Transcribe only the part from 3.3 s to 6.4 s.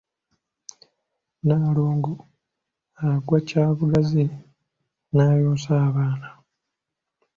kyabugazi n’ayonsa abaana.